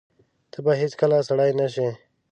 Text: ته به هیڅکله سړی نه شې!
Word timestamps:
ته 0.51 0.57
به 0.65 0.71
هیڅکله 0.81 1.17
سړی 1.29 1.51
نه 1.59 1.67
شې! 1.73 1.87